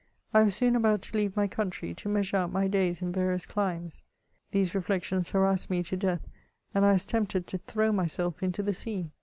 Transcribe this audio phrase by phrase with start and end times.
[0.33, 3.45] I was soon about to leave my country, to measure out my days in various
[3.45, 4.01] climes.
[4.49, 6.27] These reflections harassed me to death,
[6.73, 9.11] and I was tempted to throw myself into the sea.